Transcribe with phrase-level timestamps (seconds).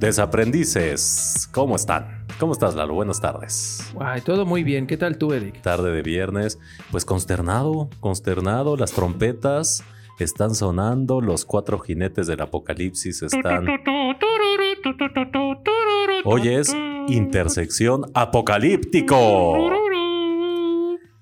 [0.00, 2.26] Desaprendices, ¿cómo están?
[2.38, 2.92] ¿Cómo estás, Lalo?
[2.92, 3.94] Buenas tardes.
[3.98, 4.86] Ay, todo muy bien.
[4.86, 5.62] ¿Qué tal tú, Eric?
[5.62, 6.58] Tarde de viernes.
[6.90, 8.76] Pues consternado, consternado.
[8.76, 9.82] Las trompetas
[10.18, 11.22] están sonando.
[11.22, 13.66] Los cuatro jinetes del apocalipsis están.
[16.24, 16.76] Hoy es
[17.08, 19.70] intersección apocalíptico.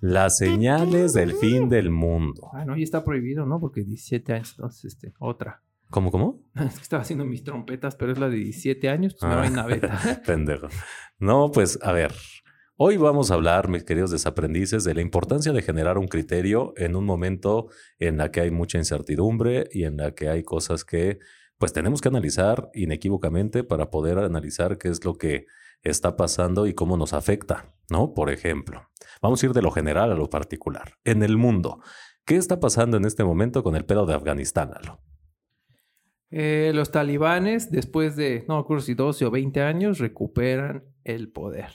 [0.00, 2.50] Las señales del fin del mundo.
[2.52, 3.61] Ah, no, ya está prohibido, ¿no?
[3.61, 5.62] Porque 17 años, entonces, este, otra.
[5.95, 6.43] ¿Cómo, cómo?
[6.83, 9.51] Estaba haciendo mis trompetas, pero es la de 17 años, pues no hay Ah.
[9.51, 10.01] naveta.
[10.27, 10.67] Pendejo.
[11.20, 12.12] No, pues a ver.
[12.77, 16.97] Hoy vamos a hablar, mis queridos desaprendices, de la importancia de generar un criterio en
[16.97, 17.69] un momento
[18.01, 21.20] en la que hay mucha incertidumbre y en la que hay cosas que
[21.59, 25.47] pues tenemos que analizar inequívocamente para poder analizar qué es lo que
[25.84, 28.15] está pasando y cómo nos afecta, ¿no?
[28.15, 28.91] Por ejemplo,
[29.23, 30.95] vamos a ir de lo general a lo particular.
[31.05, 31.81] En el mundo,
[32.27, 34.98] ¿qué está pasando en este momento con el pedo de Afganistán, Lalo?
[36.36, 41.30] Eh, los talibanes, después de, no me acuerdo si 12 o 20 años, recuperan el
[41.30, 41.68] poder.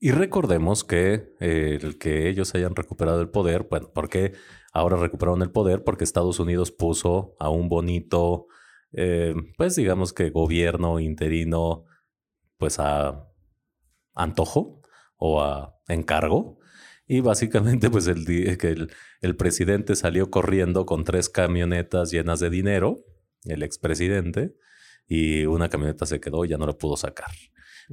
[0.00, 4.32] Y recordemos que eh, el que ellos hayan recuperado el poder, bueno, ¿por qué
[4.72, 5.84] ahora recuperaron el poder?
[5.84, 8.48] Porque Estados Unidos puso a un bonito,
[8.90, 11.84] eh, pues digamos que gobierno interino,
[12.56, 13.28] pues a
[14.12, 14.82] antojo
[15.18, 16.58] o a encargo.
[17.06, 18.90] Y básicamente, pues el, el,
[19.20, 23.04] el presidente salió corriendo con tres camionetas llenas de dinero,
[23.44, 24.54] el expresidente,
[25.06, 27.30] y una camioneta se quedó y ya no la pudo sacar.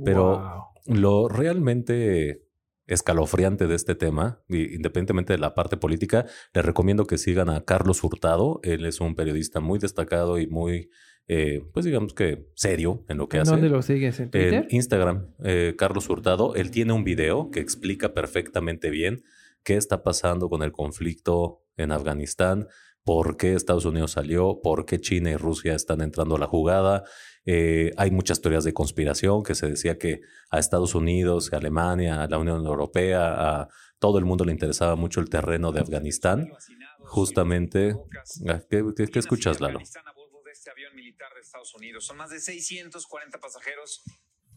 [0.03, 0.61] Pero- Wow.
[0.97, 2.43] Lo realmente
[2.87, 7.63] escalofriante de este tema, y independientemente de la parte política, les recomiendo que sigan a
[7.65, 8.59] Carlos Hurtado.
[8.63, 10.89] Él es un periodista muy destacado y muy,
[11.27, 13.51] eh, pues digamos que serio en lo que ¿En hace.
[13.51, 14.19] dónde lo sigues?
[14.19, 14.53] ¿En Twitter?
[14.53, 19.23] En Instagram, eh, Carlos Hurtado, él tiene un video que explica perfectamente bien
[19.63, 22.67] qué está pasando con el conflicto en Afganistán,
[23.05, 27.03] por qué Estados Unidos salió, por qué China y Rusia están entrando a la jugada.
[27.45, 32.23] Eh, hay muchas teorías de conspiración que se decía que a Estados Unidos, a Alemania,
[32.23, 33.69] a la Unión Europea, a
[33.99, 36.49] todo el mundo le interesaba mucho el terreno de Afganistán.
[36.99, 37.95] Justamente,
[38.49, 39.79] Ah, ¿qué, qué- qué escuchas, Lalo?
[39.79, 42.05] Este avión militar de Estados Unidos.
[42.05, 44.01] Son más de 640 pasajeros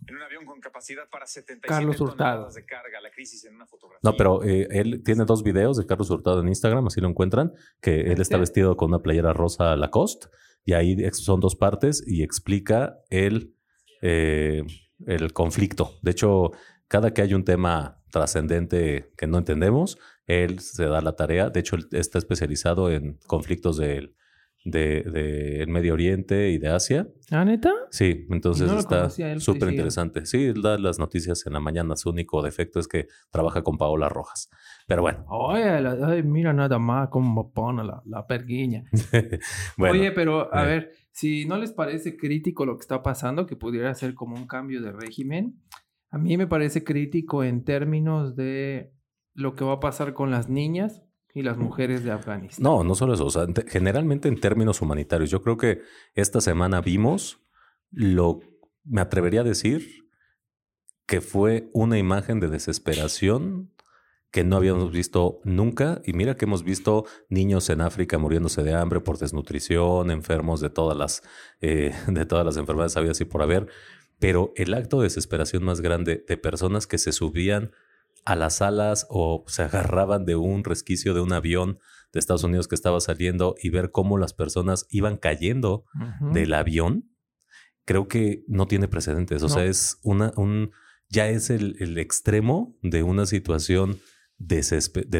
[0.08, 2.30] en un avión con capacidad para 77 Carlos Hurtado.
[2.30, 3.00] toneladas de carga.
[3.00, 4.00] La crisis en una fotografía.
[4.02, 7.52] No, pero eh, él tiene dos videos de Carlos Hurtado en Instagram, así lo encuentran,
[7.80, 8.40] que él está ¿Sí?
[8.40, 10.28] vestido con una playera rosa Lacoste
[10.64, 13.54] y ahí son dos partes y explica el,
[14.02, 14.64] eh,
[15.06, 15.92] el conflicto.
[16.02, 16.50] De hecho,
[16.88, 21.50] cada que hay un tema trascendente que no entendemos, él se da la tarea.
[21.50, 24.14] De hecho, él está especializado en conflictos del
[24.70, 27.08] de, de el Medio Oriente y de Asia.
[27.30, 27.72] ¿Ah, neta?
[27.90, 30.26] Sí, entonces No está súper interesante.
[30.26, 31.96] Sí, él da las noticias en la mañana.
[31.96, 34.50] Su único defecto es que trabaja con Paola Rojas.
[34.86, 38.84] Pero bueno, Oye, la- ay, mira nada más cómo pone la, la perguiña.
[39.76, 40.66] bueno Oye, pero a eh.
[40.66, 44.46] ver, si no les parece crítico lo que está pasando, que pudiera ser como un
[44.46, 45.60] cambio de régimen,
[46.10, 48.92] a mí me parece crítico en términos de
[49.34, 51.02] lo que va a pasar con las niñas
[51.38, 52.62] y las mujeres de Afganistán.
[52.62, 53.26] no, no solo eso.
[53.26, 55.80] O sea, en te- generalmente en términos humanitarios, yo creo que
[56.14, 57.40] esta semana vimos
[57.90, 58.40] lo,
[58.84, 60.08] me atrevería a decir
[61.06, 63.72] que fue una imagen de desesperación
[64.30, 66.02] que no habíamos visto nunca.
[66.04, 70.68] Y mira que hemos visto niños en África muriéndose de hambre por desnutrición, enfermos de
[70.68, 71.22] todas las,
[71.62, 73.68] eh, de todas las enfermedades habidas y por haber.
[74.18, 77.72] Pero el acto de desesperación más grande de personas que se subían
[78.28, 81.78] a las alas o se agarraban de un resquicio de un avión
[82.12, 85.84] de Estados Unidos que estaba saliendo y ver cómo las personas iban cayendo
[86.32, 87.10] del avión,
[87.86, 89.42] creo que no tiene precedentes.
[89.42, 89.54] O No.
[89.54, 90.72] sea, es una, un,
[91.08, 93.98] ya es el, el extremo de una situación
[94.36, 94.62] de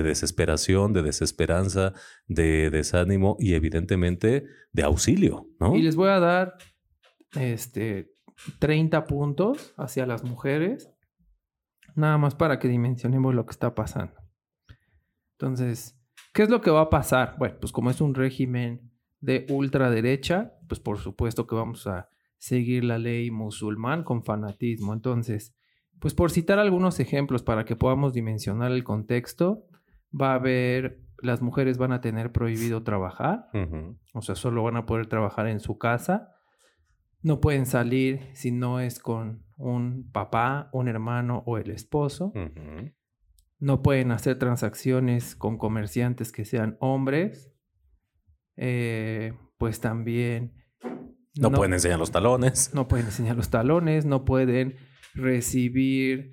[0.02, 1.92] desesperación, de desesperanza,
[2.26, 5.74] de desánimo y evidentemente de auxilio, ¿no?
[5.74, 6.54] Y les voy a dar
[7.34, 8.12] este
[8.60, 10.88] 30 puntos hacia las mujeres,
[11.98, 14.15] nada más para que dimensionemos lo que está pasando.
[15.33, 16.00] Entonces,
[16.33, 17.36] ¿qué es lo que va a pasar?
[17.39, 18.91] Bueno, pues como es un régimen
[19.21, 22.09] de ultraderecha, pues por supuesto que vamos a
[22.39, 24.92] seguir la ley musulmán con fanatismo.
[24.92, 25.56] Entonces,
[26.00, 29.65] pues por citar algunos ejemplos para que podamos dimensionar el contexto,
[30.18, 33.48] va a haber, las mujeres van a tener prohibido trabajar,
[34.15, 36.34] o sea, solo van a poder trabajar en su casa.
[37.21, 42.33] No pueden salir si no es con un papá, un hermano o el esposo.
[43.59, 47.53] No pueden hacer transacciones con comerciantes que sean hombres.
[48.57, 50.55] Eh, pues también...
[51.41, 52.75] No, pueden enseñar los talones.
[52.75, 54.75] no pueden enseñar los talones, no pueden
[55.15, 56.33] recibir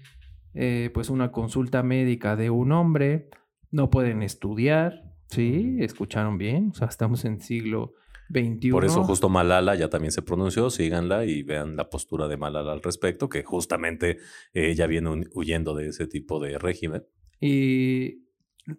[0.54, 3.30] eh, pues una consulta médica de un hombre,
[3.72, 5.76] no pueden estudiar, ¿sí?
[5.80, 6.70] ¿Escucharon bien?
[6.72, 7.94] O sea, estamos en siglo
[8.30, 8.76] 21.
[8.76, 12.72] Por eso justo Malala ya también se pronunció, síganla y vean la postura de Malala
[12.72, 14.18] al respecto, que justamente
[14.54, 17.04] ella viene huyendo de ese tipo de régimen.
[17.40, 18.26] Y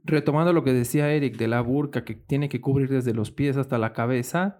[0.04, 3.56] retomando lo que decía Eric de la burka que tiene que cubrir desde los pies
[3.56, 4.58] hasta la cabeza,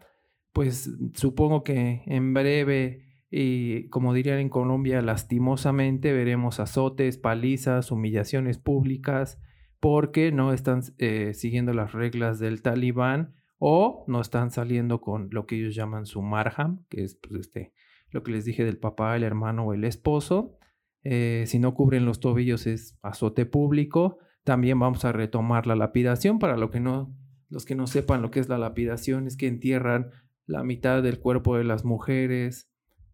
[0.53, 8.59] pues supongo que en breve y como dirían en Colombia, lastimosamente veremos azotes, palizas, humillaciones
[8.59, 9.41] públicas
[9.81, 15.47] porque no están eh, siguiendo las reglas del talibán o no están saliendo con lo
[15.47, 17.73] que ellos llaman su marham, que es pues, este,
[18.11, 20.59] lo que les dije del papá, el hermano o el esposo.
[21.03, 24.19] Eh, si no cubren los tobillos es azote público.
[24.45, 26.39] También vamos a retomar la lapidación.
[26.39, 27.17] Para lo que no,
[27.49, 30.11] los que no sepan lo que es la lapidación, es que entierran
[30.47, 32.71] la mitad del cuerpo de las mujeres,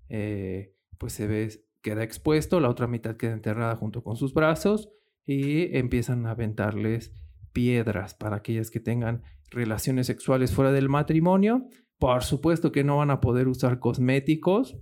[0.09, 1.49] eh, pues se ve,
[1.81, 4.91] queda expuesto, la otra mitad queda enterrada junto con sus brazos
[5.25, 7.13] y empiezan a aventarles
[7.53, 11.69] piedras para aquellas que tengan relaciones sexuales fuera del matrimonio.
[11.99, 14.77] Por supuesto que no van a poder usar cosméticos,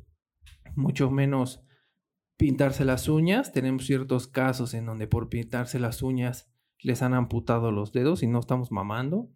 [0.74, 1.62] mucho menos
[2.36, 3.52] pintarse las uñas.
[3.52, 6.50] Tenemos ciertos casos en donde por pintarse las uñas
[6.82, 9.30] les han amputado los dedos y no estamos mamando.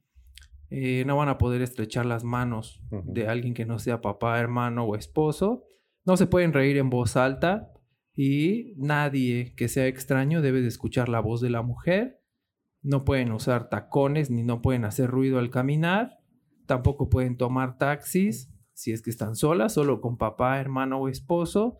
[0.70, 4.84] Eh, no van a poder estrechar las manos de alguien que no sea papá, hermano
[4.84, 5.64] o esposo.
[6.04, 7.70] No se pueden reír en voz alta
[8.14, 12.23] y nadie que sea extraño debe de escuchar la voz de la mujer.
[12.84, 16.20] No pueden usar tacones ni no pueden hacer ruido al caminar.
[16.66, 21.78] Tampoco pueden tomar taxis si es que están solas, solo con papá, hermano o esposo.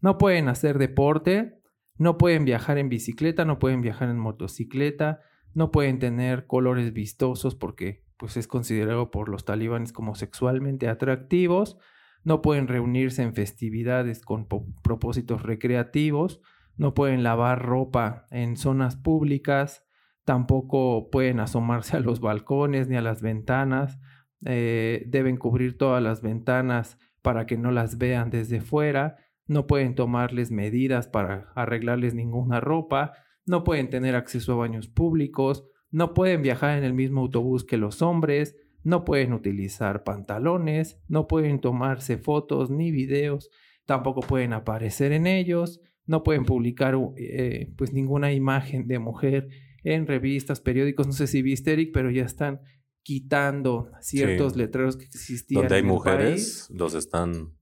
[0.00, 1.60] No pueden hacer deporte,
[1.96, 5.20] no pueden viajar en bicicleta, no pueden viajar en motocicleta,
[5.54, 11.78] no pueden tener colores vistosos porque pues es considerado por los talibanes como sexualmente atractivos,
[12.24, 14.46] no pueden reunirse en festividades con
[14.82, 16.40] propósitos recreativos,
[16.76, 19.84] no pueden lavar ropa en zonas públicas,
[20.24, 23.98] tampoco pueden asomarse a los balcones ni a las ventanas,
[24.44, 29.16] eh, deben cubrir todas las ventanas para que no las vean desde fuera,
[29.46, 33.12] no pueden tomarles medidas para arreglarles ninguna ropa,
[33.46, 37.76] no pueden tener acceso a baños públicos, no pueden viajar en el mismo autobús que
[37.76, 43.50] los hombres, no pueden utilizar pantalones, no pueden tomarse fotos ni videos,
[43.84, 49.48] tampoco pueden aparecer en ellos, no pueden publicar eh, pues ninguna imagen de mujer
[49.84, 52.60] en revistas, periódicos, no sé si viste Eric, pero ya están
[53.02, 55.62] quitando ciertos letreros que existían.
[55.62, 57.56] Donde hay mujeres, los están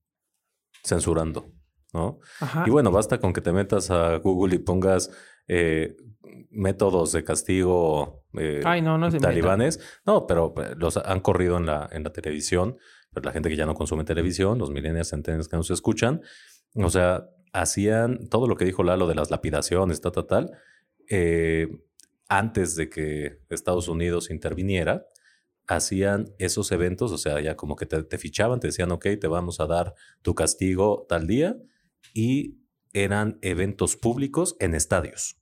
[0.84, 1.52] censurando.
[1.93, 2.20] ¿no?
[2.67, 5.11] Y bueno, basta con que te metas a Google y pongas
[5.49, 5.96] eh,
[6.50, 8.61] métodos de castigo eh,
[9.20, 9.81] talibanes.
[10.06, 12.76] No, pero eh, los han corrido en la, en la televisión,
[13.12, 16.20] pero la gente que ya no consume televisión, los millennials centenarios que no se escuchan,
[16.75, 20.50] o sea, hacían todo lo que dijo Lalo de las lapidaciones, tal, tal, tal,
[22.31, 25.05] antes de que Estados Unidos interviniera,
[25.67, 29.27] hacían esos eventos, o sea, ya como que te, te, fichaban, te decían, ok, te
[29.27, 31.56] vamos a dar tu castigo tal día,
[32.15, 32.61] y
[32.93, 35.41] eran eventos públicos en estadios.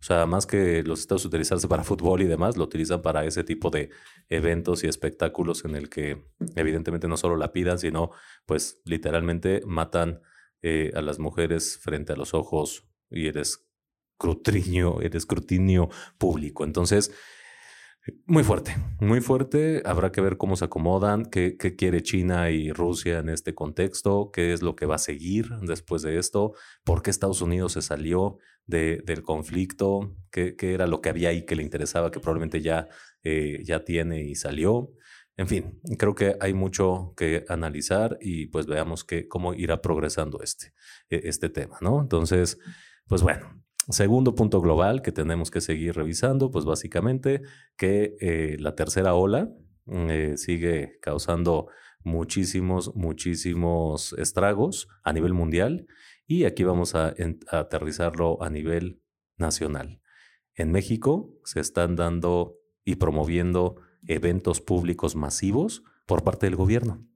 [0.00, 3.42] O sea, más que los estados utilizarse para fútbol y demás, lo utilizan para ese
[3.42, 3.90] tipo de
[4.28, 6.22] eventos y espectáculos en el que
[6.56, 8.10] evidentemente no solo la pidan, sino
[8.44, 10.20] pues literalmente matan
[10.60, 13.36] eh, a las mujeres frente a los ojos y el
[14.14, 16.64] escrutinio, el escrutinio público.
[16.64, 17.10] Entonces,
[18.26, 19.82] muy fuerte, muy fuerte.
[19.84, 24.52] Habrá que ver cómo se acomodan, qué, quiere China y Rusia en este contexto, qué
[24.52, 26.52] es lo que va a seguir después de esto,
[26.84, 31.56] por qué Estados Unidos se salió del conflicto, qué, era lo que había ahí que
[31.56, 32.88] le interesaba, que probablemente ya,
[33.22, 34.92] eh, ya tiene y salió.
[35.36, 40.42] En fin, creo que hay mucho que analizar y pues veamos que, cómo irá progresando
[40.42, 40.72] este,
[41.10, 42.00] e, este tema, ¿no?
[42.00, 42.58] Entonces,
[43.06, 47.42] pues bueno, Segundo punto global que tenemos que seguir revisando, pues básicamente
[47.76, 49.50] que eh, la tercera ola
[49.84, 51.68] mm, eh, sigue causando
[52.02, 55.86] muchísimos, muchísimos estragos a nivel mundial
[56.26, 57.14] y aquí vamos a,
[57.50, 59.02] aterrizarlo a nivel
[59.36, 60.00] nacional.
[60.54, 63.76] En México se están dando y promoviendo
[64.06, 67.06] eventos públicos masivos por parte del gobierno.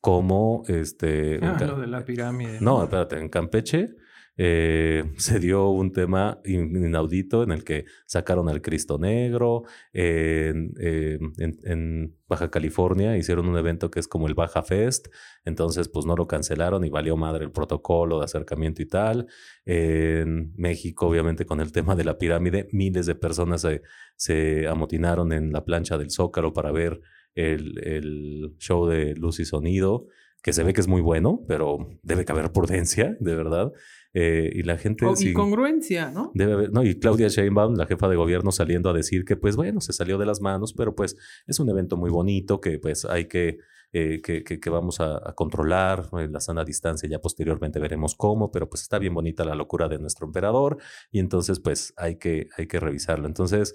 [0.00, 1.40] Como este.
[1.42, 2.60] Ah, lo de la pirámide.
[2.60, 3.94] No, espérate, en Campeche
[4.36, 9.64] eh, se dio un tema inaudito en el que sacaron al Cristo Negro.
[9.92, 15.08] Eh, en, Baja California hicieron un evento que es como el Baja Fest.
[15.44, 19.26] Entonces, pues no lo cancelaron y valió madre el protocolo de acercamiento y tal.
[19.64, 23.82] En México, obviamente, con el tema de la pirámide, miles de personas se,
[24.16, 27.00] se amotinaron en la plancha del Zócalo para ver
[27.34, 30.06] el, el show de luz y sonido
[30.44, 33.72] que se ve que es muy bueno, pero debe caber prudencia, de verdad.
[34.12, 35.06] Eh, y la gente...
[35.06, 36.30] O- sí- y congruencia, ¿no?
[36.34, 39.56] Debe haber, no, y Claudia Sheinbaum, la jefa de gobierno, saliendo a decir que, pues
[39.56, 43.04] bueno, se salió de las manos, pero pues es un evento muy bonito que pues
[43.06, 43.58] hay que,
[43.92, 48.14] eh, que, que- que vamos a, a controlar eh, la sana distancia, ya posteriormente veremos
[48.14, 50.76] cómo, pero pues está bien bonita la locura de nuestro emperador
[51.10, 53.26] y entonces pues hay que, hay que revisarlo.
[53.26, 53.74] Entonces,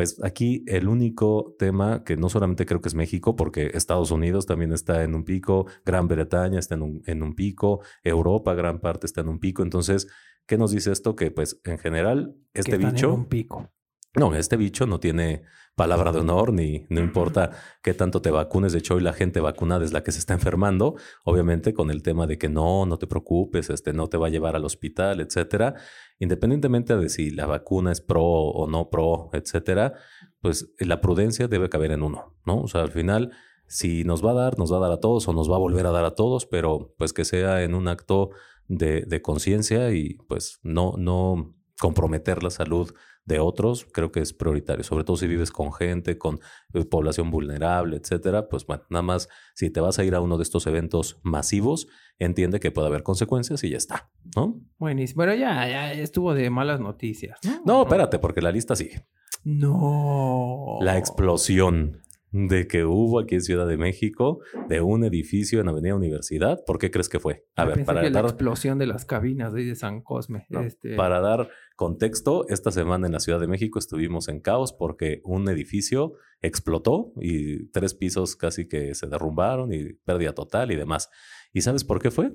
[0.00, 4.46] pues aquí el único tema que no solamente creo que es México, porque Estados Unidos
[4.46, 8.80] también está en un pico, Gran Bretaña está en un, en un pico, Europa gran
[8.80, 9.62] parte está en un pico.
[9.62, 10.08] Entonces,
[10.46, 11.14] ¿qué nos dice esto?
[11.16, 13.68] Que pues en general Que este están en bicho, un pico.
[14.14, 15.44] No, este bicho no tiene
[15.76, 17.52] palabra de honor ni no importa
[17.82, 18.72] qué tanto te vacunes.
[18.72, 22.02] De hecho, hoy la gente vacunada es la que se está enfermando, obviamente con el
[22.02, 25.20] tema de que no, no te preocupes, este no te va a llevar al hospital,
[25.20, 25.74] etcétera.
[26.18, 29.94] Independientemente de si la vacuna es pro o no pro, etcétera,
[30.40, 32.60] pues la prudencia debe caber en uno, ¿no?
[32.60, 33.30] O sea, al final,
[33.66, 35.60] si nos va a dar, nos va a dar a todos o nos va a
[35.60, 38.30] volver a dar a todos, pero pues que sea en un acto
[38.66, 42.92] de, de conciencia y pues no, no comprometer la salud
[43.30, 46.40] de otros, creo que es prioritario, sobre todo si vives con gente, con
[46.74, 50.36] eh, población vulnerable, etcétera, pues bueno, nada más si te vas a ir a uno
[50.36, 51.86] de estos eventos masivos,
[52.18, 54.60] entiende que puede haber consecuencias y ya está, ¿no?
[54.78, 55.22] Buenísimo.
[55.22, 57.38] Pero ya, ya estuvo de malas noticias.
[57.44, 59.06] No, No, espérate, porque la lista sigue.
[59.44, 60.78] No.
[60.82, 65.94] La explosión de que hubo aquí en Ciudad de México de un edificio en Avenida
[65.96, 67.44] Universidad, ¿por qué crees que fue?
[67.56, 70.00] A Yo ver, para que la dar, explosión de las cabinas de ahí de San
[70.02, 70.46] Cosme.
[70.48, 71.48] no, este, para dar
[71.80, 77.14] contexto, esta semana en la Ciudad de México estuvimos en caos porque un edificio explotó
[77.16, 81.08] y tres pisos casi que se derrumbaron y pérdida total y demás.
[81.54, 82.34] ¿Y sabes por qué fue?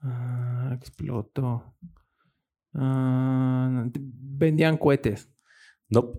[0.00, 1.76] ah, explotó.
[2.74, 5.30] Ah, vendían cohetes.
[5.88, 6.14] No,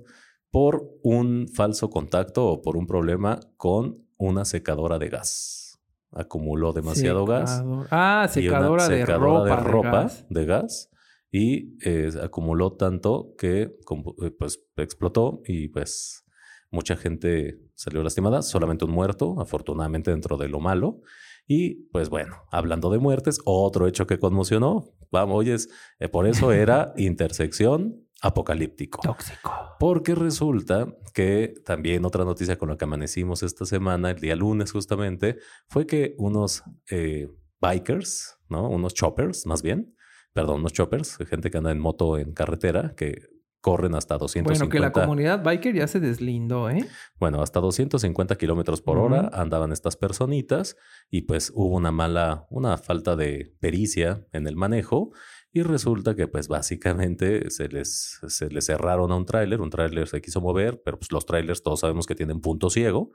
[0.51, 5.81] por un falso contacto o por un problema con una secadora de gas.
[6.13, 7.61] Acumuló demasiado gas.
[7.91, 9.43] Ah, y una secadora, de ropa.
[9.43, 10.25] de ropa gas.
[10.29, 10.90] de gas
[11.31, 16.25] y eh, acumuló tanto que eh, pues explotó y pues
[16.71, 21.01] mucha gente salió lastimada, solamente un muerto, afortunadamente dentro de lo malo.
[21.47, 25.69] Y pues bueno, hablando de muertes, otro hecho que conmocionó, vamos, oyes,
[25.99, 29.01] eh, por eso era intersección apocalíptico.
[29.01, 29.51] Tóxico.
[29.79, 34.71] Porque resulta que también otra noticia con la que amanecimos esta semana, el día lunes
[34.71, 37.27] justamente, fue que unos eh,
[37.59, 38.69] bikers, ¿no?
[38.69, 39.95] Unos choppers, más bien,
[40.33, 43.29] perdón, unos choppers, gente que anda en moto en carretera, que
[43.61, 44.59] corren hasta 250.
[44.59, 46.85] Bueno, que la comunidad biker ya se deslindó, ¿eh?
[47.19, 50.75] Bueno, hasta 250 kilómetros por hora andaban estas personitas
[51.09, 55.11] y pues hubo una mala, una falta de pericia en el manejo
[55.53, 60.07] y resulta que pues básicamente se les, se les cerraron a un tráiler, un tráiler
[60.07, 63.11] se quiso mover, pero pues los tráilers todos sabemos que tienen punto ciego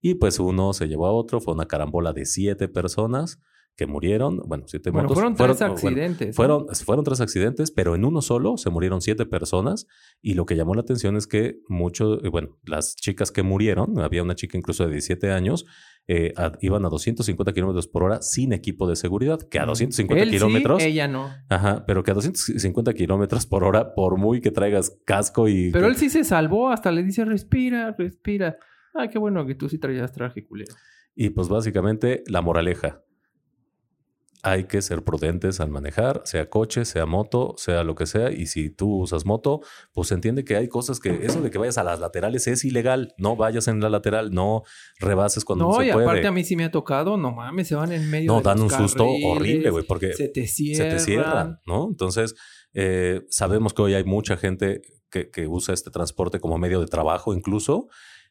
[0.00, 3.40] y pues uno se llevó a otro, fue una carambola de siete personas
[3.80, 5.14] que murieron, bueno, siete Bueno, motos.
[5.16, 6.36] fueron tres bueno, accidentes.
[6.36, 9.86] fueron, fueron tres accidentes, pero en uno solo se murieron siete personas.
[10.20, 14.22] Y lo que llamó la atención es que muchos, bueno, las chicas que murieron, había
[14.22, 15.64] una chica incluso de 17 años,
[16.06, 20.22] eh, a- iban a 250 kilómetros por hora sin equipo de seguridad, que a 250
[20.24, 20.82] Él sí, kilómetros.
[20.82, 21.30] ella no.
[21.48, 25.70] Ajá, pero que a 250 kilómetros por hora, por muy que traigas casco y.
[25.72, 28.58] Pero él sí se salvó, hasta le dice respira, respira.
[28.92, 30.74] Ay, qué bueno que tú sí traías traje culero.
[31.14, 33.02] Y pues básicamente la moraleja.
[34.42, 38.30] Hay que ser prudentes al manejar, sea coche, sea moto, sea lo que sea.
[38.32, 39.60] Y si tú usas moto,
[39.92, 43.12] pues entiende que hay cosas que eso de que vayas a las laterales es ilegal.
[43.18, 44.62] No vayas en la lateral, no
[44.98, 46.06] rebases cuando no, No, se y puede.
[46.06, 48.44] aparte a mí sí me ha tocado, no mames, se van en medio no, de
[48.44, 50.90] dan los un susto horrible, güey, porque Se te se cierran.
[50.96, 51.88] te cierran, ¿no?
[51.90, 52.34] Entonces,
[52.72, 54.80] eh, sabemos que hoy hay mucha gente
[55.10, 57.88] que, que usa este transporte como medio de trabajo incluso,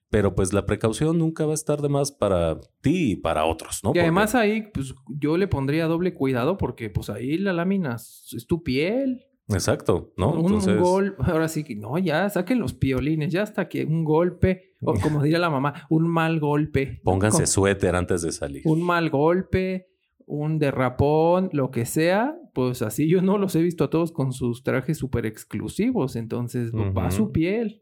[0.09, 3.81] pero pues la precaución nunca va a estar de más para ti y para otros,
[3.83, 3.89] ¿no?
[3.89, 7.95] Y Porque- además ahí, pues yo le pondría doble cuidado porque pues ahí la lámina
[7.95, 9.25] es tu piel.
[9.51, 10.29] Exacto, ¿no?
[10.31, 13.83] Un, un Entonces, gol, ahora sí que no, ya saquen los piolines, ya hasta que
[13.83, 17.01] un golpe, o como diría la mamá, un mal golpe.
[17.03, 18.61] pónganse Con- suéter antes de salir.
[18.65, 19.87] un mal golpe,
[20.27, 24.33] un derrapón, lo que sea, pues así yo no los he visto a todos con
[24.33, 27.11] sus trajes súper exclusivos, entonces va Ujú.
[27.15, 27.81] su piel.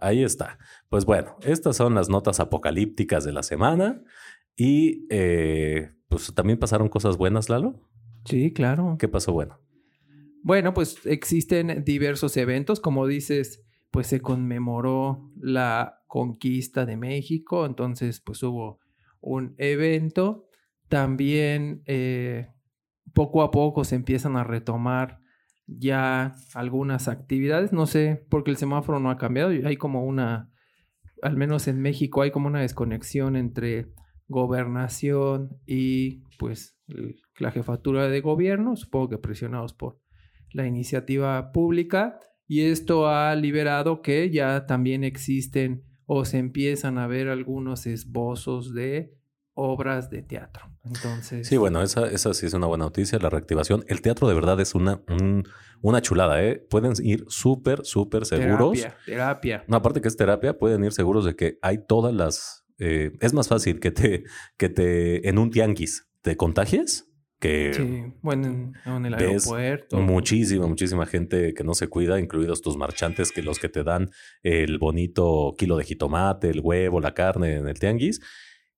[0.00, 0.58] Ahí está.
[0.88, 4.02] Pues bueno, estas son las notas apocalípticas de la semana
[4.56, 7.80] y eh, pues también pasaron cosas buenas, Lalo.
[8.24, 8.96] Sí, claro.
[8.98, 9.58] ¿Qué pasó bueno?
[10.42, 18.20] Bueno, pues existen diversos eventos, como dices, pues se conmemoró la conquista de México, entonces
[18.20, 18.80] pues hubo
[19.20, 20.48] un evento.
[20.88, 22.48] También eh,
[23.12, 25.19] poco a poco se empiezan a retomar
[25.78, 30.50] ya algunas actividades, no sé, porque el semáforo no ha cambiado, hay como una,
[31.22, 33.92] al menos en México hay como una desconexión entre
[34.26, 36.76] gobernación y pues
[37.38, 40.00] la jefatura de gobierno, supongo que presionados por
[40.52, 47.06] la iniciativa pública, y esto ha liberado que ya también existen o se empiezan a
[47.06, 49.14] ver algunos esbozos de
[49.60, 50.70] obras de teatro.
[50.84, 51.46] Entonces.
[51.46, 53.84] Sí, bueno, esa, esa sí es una buena noticia, la reactivación.
[53.88, 55.02] El teatro de verdad es una,
[55.82, 56.64] una chulada, ¿eh?
[56.70, 58.78] Pueden ir súper, súper seguros.
[58.78, 59.64] Terapia, terapia.
[59.68, 62.64] No, aparte que es terapia, pueden ir seguros de que hay todas las.
[62.78, 64.24] Eh, es más fácil que te,
[64.56, 69.98] que te en un tianguis te contagies que sí, bueno, en, el aeropuerto.
[69.98, 74.10] Muchísima, muchísima gente que no se cuida, incluidos tus marchantes, que los que te dan
[74.42, 78.20] el bonito kilo de jitomate, el huevo, la carne en el tianguis,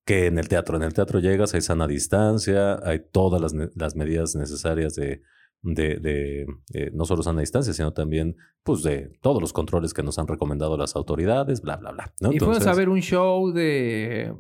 [0.05, 0.77] que en el teatro.
[0.77, 5.23] En el teatro llegas, hay sana distancia, hay todas las, las medidas necesarias de,
[5.63, 10.03] de, de eh, no solo sana distancia, sino también pues de todos los controles que
[10.03, 12.15] nos han recomendado las autoridades, bla, bla, bla.
[12.21, 12.33] ¿no?
[12.33, 14.35] Y fuimos a ver un show de,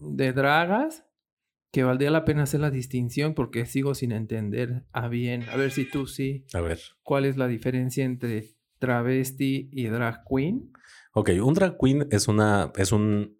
[0.00, 1.04] de dragas
[1.70, 5.44] que valdría la pena hacer la distinción porque sigo sin entender a bien.
[5.50, 6.44] A ver si tú sí.
[6.54, 6.78] A ver.
[7.02, 8.44] ¿Cuál es la diferencia entre
[8.78, 10.70] travesti y drag queen?
[11.14, 13.38] Ok, un drag queen es una, es un,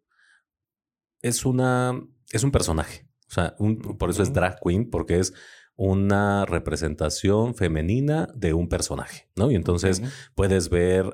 [1.25, 1.99] es una,
[2.31, 3.09] es un personaje.
[3.29, 3.57] O sea,
[3.99, 5.33] por eso es drag queen, porque es
[5.75, 9.51] una representación femenina de un personaje, ¿no?
[9.51, 10.03] Y entonces
[10.35, 11.07] puedes ver,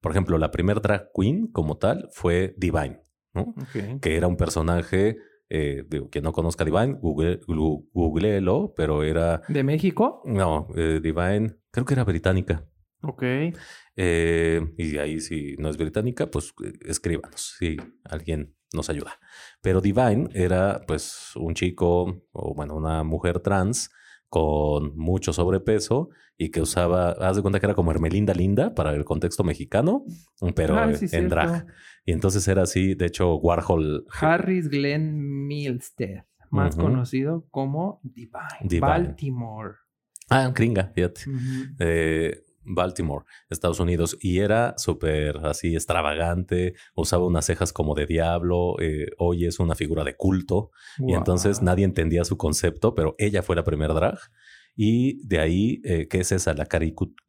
[0.00, 3.02] por ejemplo, la primer drag queen como tal fue Divine,
[3.32, 3.54] ¿no?
[4.00, 5.16] Que era un personaje
[5.50, 9.40] eh, digo, quien no conozca Divine, google, googleelo, pero era...
[9.48, 10.20] ¿De México?
[10.26, 12.68] No, eh, Divine, creo que era británica.
[13.00, 13.22] Ok.
[13.96, 16.52] Eh, y ahí si no es británica, pues
[16.82, 19.18] escríbanos si alguien nos ayuda.
[19.62, 23.90] Pero Divine era pues un chico o bueno, una mujer trans
[24.28, 28.92] con mucho sobrepeso y que usaba, haz de cuenta que era como Hermelinda Linda para
[28.92, 30.04] el contexto mexicano,
[30.54, 31.66] pero ah, en drag.
[32.04, 34.06] Y entonces era así, de hecho, Warhol.
[34.10, 39.74] Harris Glenn Milstead, más conocido como Divine, Baltimore.
[40.30, 41.22] Ah, gringa, fíjate.
[42.68, 49.08] Baltimore, Estados Unidos, y era súper así extravagante, usaba unas cejas como de diablo, eh,
[49.18, 53.56] hoy es una figura de culto, y entonces nadie entendía su concepto, pero ella fue
[53.56, 54.18] la primera drag.
[54.76, 56.54] Y de ahí, eh, ¿qué es esa?
[56.54, 56.68] La,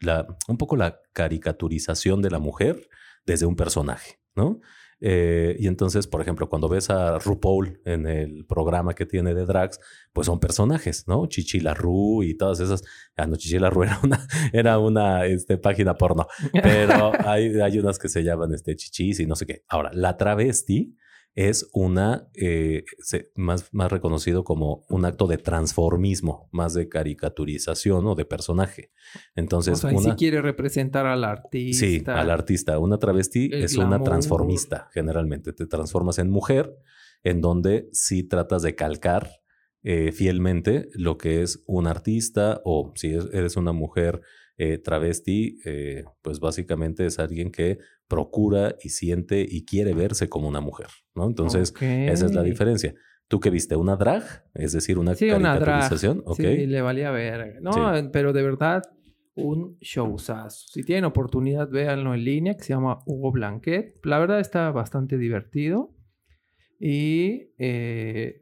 [0.02, 2.90] la, un poco la caricaturización de la mujer
[3.26, 4.60] desde un personaje, ¿no?
[5.02, 9.46] Eh, y entonces, por ejemplo, cuando ves a RuPaul en el programa que tiene de
[9.46, 9.80] drags,
[10.14, 11.28] pues son personajes, ¿no?
[11.28, 12.84] Chichila Ru y todas esas.
[13.16, 18.00] Ah, no, Chichila Ru era una, era una este, página porno, pero hay, hay unas
[18.00, 19.64] que se llaman este, chichis y no sé qué.
[19.68, 20.96] Ahora, la travesti
[21.36, 22.84] es una, eh,
[23.36, 28.92] más, más reconocido como un acto de transformismo, más de caricaturización o de personaje.
[29.36, 31.86] Entonces, o sea, si quiere representar al artista.
[31.86, 32.78] Sí, al artista.
[32.80, 35.54] Una travesti es una transformista, generalmente.
[35.54, 36.76] Te transformas en mujer,
[37.24, 39.30] en donde sí tratas de calcar
[39.82, 44.22] eh, fielmente lo que es un artista o si eres una mujer
[44.60, 45.60] eh, travesti,
[46.22, 51.26] pues básicamente es alguien que procura y siente y quiere verse como una mujer, ¿no?
[51.26, 52.94] Entonces, esa es la diferencia.
[53.28, 53.76] ¿Tú qué viste?
[53.76, 54.24] ¿Una drag?
[54.56, 56.24] Es decir, una sí, caricaturización.
[56.26, 57.62] Una Sí, le valía ver.
[57.62, 58.82] No, pero de verdad,
[59.36, 60.68] un showzazo.
[60.68, 64.00] Si tienen oportunidad, véanlo en línea, que se llama Hugo Blanquet.
[64.04, 65.94] La verdad está bastante divertido.
[66.80, 68.42] Y eh,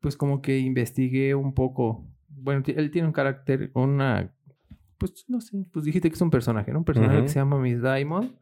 [0.00, 2.06] pues como que investigué un poco.
[2.28, 4.34] Bueno, él tiene un carácter, una...
[4.98, 6.78] Pues no sé, pues dijiste que es un personaje, ¿no?
[6.78, 8.34] Un personaje que se llama Miss Diamond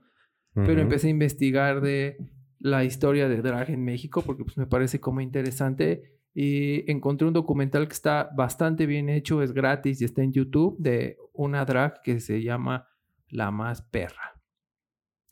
[0.54, 2.16] pero empecé a investigar de
[2.58, 7.34] la historia de drag en México porque pues, me parece como interesante y encontré un
[7.34, 12.00] documental que está bastante bien hecho, es gratis y está en YouTube de una drag
[12.02, 12.88] que se llama
[13.28, 14.42] La Más Perra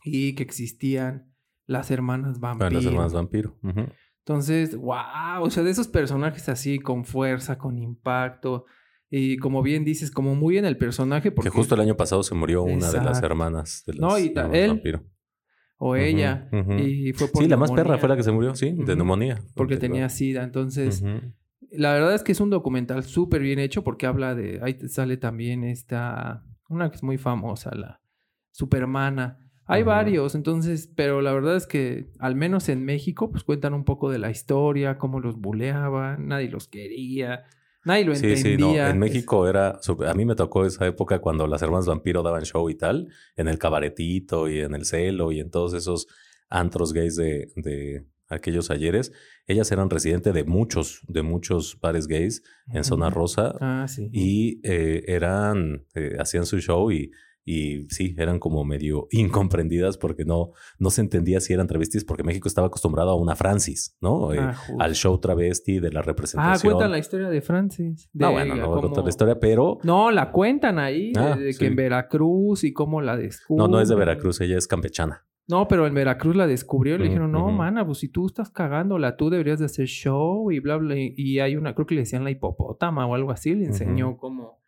[0.02, 1.34] y que existían
[1.66, 2.70] las hermanas ah, vampiro.
[2.70, 3.58] las hermanas vampiro.
[4.18, 8.66] Entonces, wow, o sea, de esos personajes así con fuerza, con impacto.
[9.10, 11.32] Y como bien dices, como muy en el personaje.
[11.32, 14.80] Porque justo el año pasado se murió una de las hermanas de no, y él,
[15.78, 16.48] O ella.
[16.78, 19.40] Y fue por Sí, la más perra fue la que se murió, sí, de neumonía.
[19.54, 20.44] Porque tenía sida.
[20.44, 21.02] Entonces,
[21.72, 24.60] la verdad es que es un documental súper bien hecho porque habla de.
[24.62, 26.44] Ahí sale también esta.
[26.68, 28.00] Una que es muy famosa, la
[28.52, 29.38] Supermana.
[29.66, 33.84] Hay varios, entonces, pero la verdad es que al menos en México, pues cuentan un
[33.84, 37.44] poco de la historia, cómo los buleaban, nadie los quería.
[37.84, 38.36] Nadie lo entendía.
[38.36, 38.74] Sí, sí, no.
[38.74, 39.80] En México era.
[40.06, 43.48] A mí me tocó esa época cuando las hermanas vampiro daban show y tal, en
[43.48, 46.06] el cabaretito y en el celo y en todos esos
[46.48, 49.12] antros gays de, de aquellos ayeres.
[49.46, 53.54] Ellas eran residentes de muchos, de muchos bares gays en Zona Rosa.
[53.60, 54.08] Ah, sí.
[54.12, 57.10] Y eh, eran, eh, hacían su show y
[57.44, 62.22] y sí, eran como medio incomprendidas porque no, no se entendía si eran travestis porque
[62.22, 64.32] México estaba acostumbrado a una Francis, ¿no?
[64.34, 66.72] Eh, Ah, al show travesti de la Ah, representación.
[66.72, 68.08] cuentan la historia de Francis.
[68.12, 71.20] De no, bueno, no voy a contar la historia, pero No, la cuentan ahí, de-
[71.20, 71.58] Ah, de, sí.
[71.60, 73.66] que en Veracruz y cómo la descubrió.
[73.66, 75.24] no, no es de Veracruz, ella es campechana.
[75.48, 77.50] No, pero en Veracruz la descubrió y le dijeron, no, ujú.
[77.52, 80.96] mana, pues si tú estás cagándola, tú deberías de hacer show y bla, bla.
[80.96, 84.16] Y, y hay una, creo que le decían la hipopótama o algo así, le enseñó
[84.16, 84.60] cómo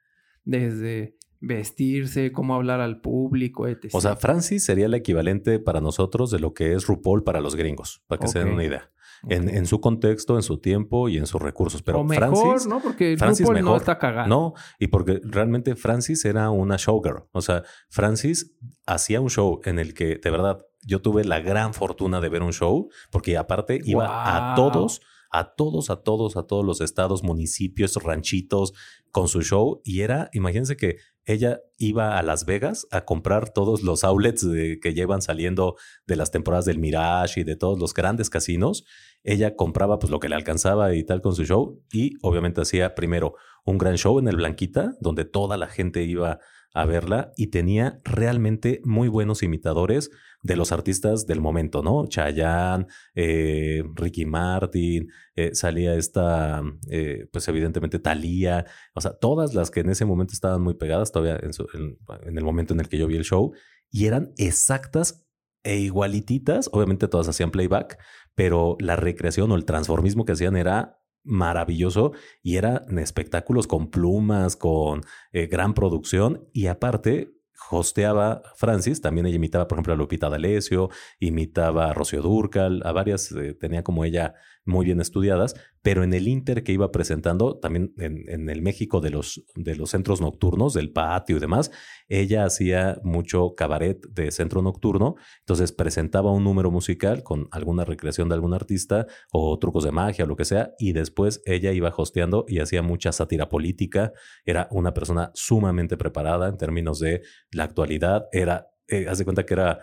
[0.44, 3.90] desde vestirse, cómo hablar al público, etc.
[3.92, 7.56] O sea, Francis sería el equivalente para nosotros de lo que es RuPaul para los
[7.56, 8.90] gringos, para que se den una idea.
[9.28, 11.82] En, en su contexto, en su tiempo y en sus recursos.
[11.82, 12.80] Pero o mejor, Francis, ¿no?
[12.80, 13.80] Porque Francis RuPaul no mejor.
[13.80, 14.34] está cagando.
[14.34, 17.24] No, y porque realmente Francis era una showgirl.
[17.30, 21.72] O sea, Francis hacía un show en el que, de verdad, yo tuve la gran
[21.74, 25.00] fortuna de ver un show, porque aparte iba a todos,
[25.30, 28.74] a todos, a todos, a todos los estados, municipios, ranchitos
[29.12, 29.80] con su show.
[29.84, 34.46] Y era, imagínense que ella iba a Las Vegas a comprar todos los outlets
[34.80, 38.84] que llevan saliendo de las temporadas del Mirage y de todos los grandes casinos.
[39.22, 42.94] Ella compraba pues lo que le alcanzaba y tal con su show y obviamente hacía
[42.94, 46.40] primero un gran show en el Blanquita donde toda la gente iba
[46.74, 50.10] a verla y tenía realmente muy buenos imitadores
[50.42, 52.06] de los artistas del momento, ¿no?
[52.08, 59.70] Chayanne, eh, Ricky Martin, eh, salía esta, eh, pues evidentemente Thalía, o sea, todas las
[59.70, 62.80] que en ese momento estaban muy pegadas todavía en, su- en- en el momento en
[62.80, 63.52] el que yo vi el show
[63.90, 65.24] y eran exactas
[65.62, 67.98] e igualititas, obviamente todas hacían playback,
[68.34, 74.56] pero la recreación o el transformismo que hacían era maravilloso y eran espectáculos con plumas,
[74.56, 75.02] con
[75.32, 77.32] gran producción y aparte
[77.70, 82.92] hosteaba Francis, también ella imitaba, por ejemplo, a Lupita D'Alessio, imitaba a Rocío Durcal, a
[82.92, 84.34] varias, eh, tenía como ella
[84.64, 89.10] muy bien estudiadas, pero en el Inter que iba presentando, también en, el México de
[89.10, 91.72] los, de los centros nocturnos, del patio y demás,
[92.08, 98.28] ella hacía mucho cabaret de centro nocturno, entonces presentaba un número musical con alguna recreación
[98.28, 101.92] de algún artista o trucos de magia o lo que sea, y después ella iba
[101.94, 104.12] hosteando y hacía mucha sátira política,
[104.44, 109.44] era una persona sumamente preparada en términos de la actualidad, era, eh, haz de cuenta
[109.44, 109.80] que era,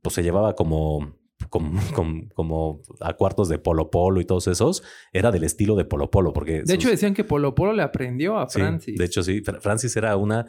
[0.00, 4.82] pues se llevaba como como, como, como a cuartos de Polo Polo y todos esos,
[5.12, 6.62] era del estilo de Polo Polo, porque...
[6.64, 8.98] De hecho, decían que Polo Polo le aprendió a Sí, Francis.
[8.98, 9.40] de hecho, sí.
[9.42, 10.46] Fra- Francis era una.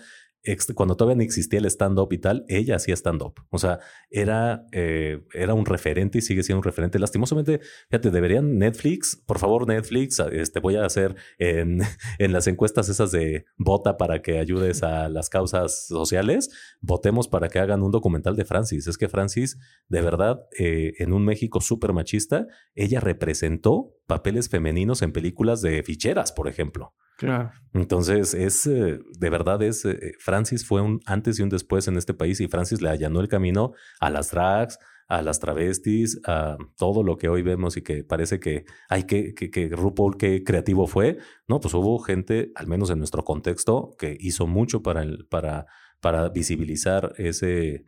[0.76, 3.36] Cuando todavía no existía el stand-up y tal, ella hacía stand-up.
[3.50, 3.80] O sea,
[4.10, 7.00] era, eh, era un referente y sigue siendo un referente.
[7.00, 11.80] Lastimosamente, fíjate, deberían Netflix, por favor, Netflix, este, voy a hacer en,
[12.20, 16.50] en las encuestas esas de vota para que ayudes a las causas sociales,
[16.82, 18.88] votemos para que hagan un documental de Francis.
[18.88, 25.02] Es que Francis, de verdad, eh, en un México súper machista, ella representó papeles femeninos
[25.02, 26.94] en películas de ficheras, por ejemplo.
[27.18, 27.52] Claro.
[27.74, 31.98] Entonces, es eh, de verdad, es eh, Francis fue un antes y un después en
[31.98, 36.58] este país y Francis le allanó el camino a las drags, a las travestis, a
[36.78, 40.44] todo lo que hoy vemos y que parece que hay que, que, que RuPaul qué
[40.44, 41.18] creativo fue.
[41.48, 45.68] No, pues hubo gente, al menos en nuestro contexto, que hizo mucho para, el, para,
[46.02, 47.86] para visibilizar ese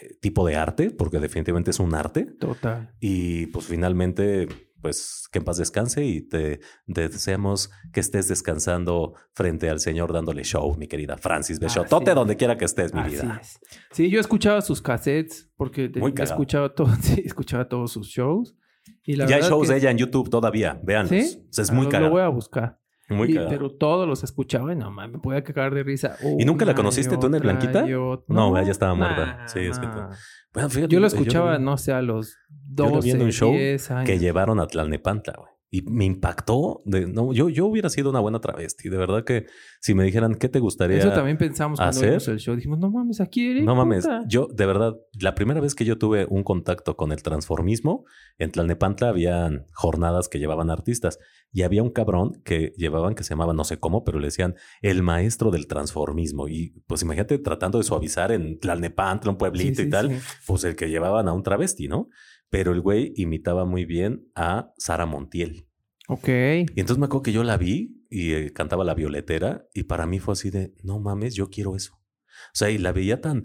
[0.00, 2.26] eh, tipo de arte, porque definitivamente es un arte.
[2.38, 2.94] Total.
[3.00, 4.46] Y pues finalmente,
[4.80, 6.60] pues que en paz descanse y te,
[6.92, 12.36] te deseamos que estés descansando frente al Señor dándole show, mi querida Francis Bechotote, donde
[12.36, 13.38] quiera que estés, mi Así vida.
[13.42, 13.58] es.
[13.92, 18.54] Sí, yo escuchaba sus cassettes porque Muy escuchado todo, sí, escuchaba todos sus shows.
[19.02, 21.10] Y la ya hay shows que- de ella en YouTube todavía, véanlos.
[21.10, 21.46] ¿Sí?
[21.48, 22.08] O sea, es Ah, muy lo- cagado.
[22.08, 22.78] Lo voy a buscar.
[23.08, 26.16] Muy pero todos los escuchaba y no mames, me podía cagar de risa.
[26.38, 27.84] ¿Y nunca la conociste tú en el Blanquita?
[27.86, 29.26] ot- No, ella estaba muerta.
[29.38, 30.10] nah, Sí, es que nah.
[30.10, 30.16] tú-
[30.52, 32.36] Bueno, fíjate, Yo lo escuchaba, no sé, a los
[32.74, 34.06] yo lo 12, vi en un show 10 años.
[34.06, 35.52] que llevaron a Tlalnepantla, güey.
[35.70, 36.80] Y me impactó.
[36.86, 38.88] De, no, yo, yo hubiera sido una buena travesti.
[38.88, 39.44] De verdad que
[39.80, 42.08] si me dijeran, ¿qué te gustaría Eso también pensamos cuando hacer?
[42.08, 42.56] vimos el show.
[42.56, 43.64] Dijimos, no mames, aquí eres.
[43.64, 44.22] No mames, puta".
[44.26, 48.04] yo de verdad, la primera vez que yo tuve un contacto con el transformismo,
[48.38, 51.18] en Tlalnepantla habían jornadas que llevaban artistas
[51.52, 54.54] y había un cabrón que llevaban que se llamaba no sé cómo, pero le decían
[54.80, 56.48] el maestro del transformismo.
[56.48, 60.16] Y pues imagínate tratando de suavizar en Tlalnepantla, un pueblito Sí, sí, y tal, sí.
[60.46, 62.08] pues el que llevaban a un travesti, ¿no?
[62.50, 65.66] Pero el güey imitaba muy bien a Sara Montiel.
[66.08, 66.28] Ok.
[66.28, 70.06] Y entonces me acuerdo que yo la vi y eh, cantaba la violetera y para
[70.06, 71.94] mí fue así de, no mames, yo quiero eso.
[71.94, 73.44] O sea, y la veía tan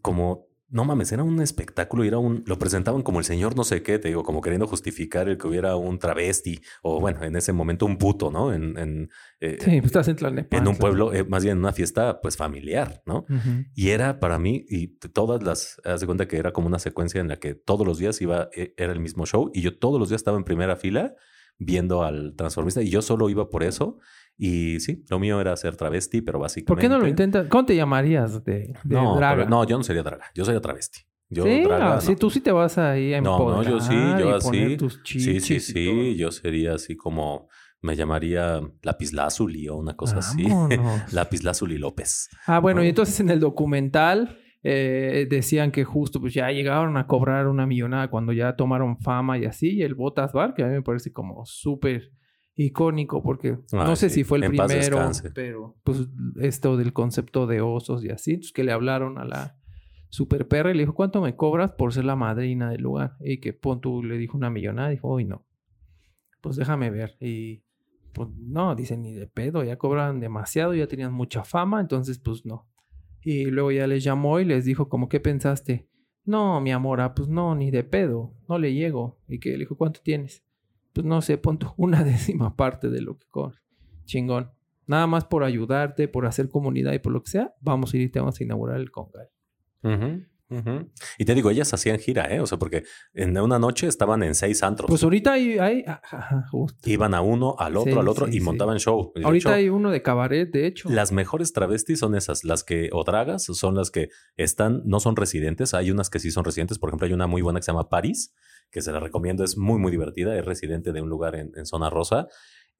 [0.00, 3.82] como, no mames, era un espectáculo era un, lo presentaban como el señor no sé
[3.82, 7.52] qué, te digo, como queriendo justificar el que hubiera un travesti o bueno, en ese
[7.52, 8.52] momento un puto, ¿no?
[8.52, 10.58] En, en, eh, Sí, pues estás en Tlalnepantla.
[10.58, 13.24] en un pueblo, eh, más bien en una fiesta pues familiar, ¿no?
[13.74, 17.20] Y era para mí, y todas las, haz de cuenta que era como una secuencia
[17.20, 20.00] en la que todos los días iba, e- era el mismo show y yo todos
[20.00, 21.14] los días estaba en primera fila
[21.56, 23.98] viendo al transformista y yo solo iba por eso
[24.36, 26.66] Y sí, lo mío era ser travesti, pero básicamente...
[26.68, 27.46] ¿Por qué no lo intentas?
[27.48, 29.36] ¿Cómo te llamarías de, de no, draga?
[29.44, 30.26] pero- no, yo no sería draga.
[30.34, 31.00] Yo sería travesti.
[31.30, 33.94] Yo sí, draga, ah, sí, tú sí te vas ahí a No, no, yo sí,
[34.18, 34.76] yo así.
[34.76, 36.16] tus Sí, sí, sí.
[36.16, 37.48] Yo sería así como...
[37.80, 40.44] Me llamaría Lapislázuli o una cosa así.
[40.44, 41.02] Vámonos.
[41.12, 42.30] Lapislázuli López.
[42.46, 47.06] Ah, bueno, y entonces en el documental eh, decían que justo pues ya llegaron a
[47.06, 49.74] cobrar una millonada cuando ya tomaron fama y así.
[49.74, 52.10] Y el Botas Bar, que a mí me parece como súper
[52.56, 54.16] icónico porque Ah, no sé sí.
[54.16, 56.06] si fue el En primero, pero pues
[56.40, 59.58] esto del concepto de osos y así, pues, que le hablaron a la
[60.08, 63.16] super perra y le dijo, ¿cuánto me cobras por ser la madrina del lugar?
[63.20, 65.44] Y que pon tú le dijo una millonada, dijo, uy, no.
[66.40, 67.16] Pues déjame ver.
[67.20, 67.64] Y
[68.12, 72.46] pues no, dicen ni de pedo, ya cobran demasiado, ya tenían mucha fama, entonces pues
[72.46, 72.68] no.
[73.22, 75.88] Y luego ya les llamó y les dijo, como, ¿qué pensaste?
[76.24, 79.18] No, mi amor, ah, pues no, ni de pedo, no le llego.
[79.26, 80.43] Y que le dijo, ¿cuánto tienes?
[80.94, 83.62] Pues no sé, pon una décima parte de lo que cobras.
[84.06, 84.50] Chingón.
[84.86, 88.02] Nada más por ayudarte, por hacer comunidad y por lo que sea, vamos a ir
[88.04, 89.28] y te vamos a inaugurar el Congal.
[91.18, 92.40] Y te digo, ellas hacían gira, ¿eh?
[92.40, 94.88] O sea, porque en una noche estaban en seis antros.
[94.88, 96.88] Pues ahorita hay, hay ah, ajá, justo.
[96.88, 98.44] Iban a uno, al otro, Sí, al otro sí, y sí.
[98.44, 99.12] montaban show.
[99.22, 100.90] Ahorita hecho, hay uno de cabaret, de hecho.
[100.90, 105.16] Las mejores travestis son esas, las que, o dragas, son las que están, no son
[105.16, 105.74] residentes.
[105.74, 106.78] Hay unas que sí son residentes.
[106.78, 108.32] Por ejemplo, hay una muy buena que se llama Paris,
[108.70, 110.36] que se la recomiendo, es muy, muy divertida.
[110.38, 112.26] Es residente de un lugar en, en Zona Rosa.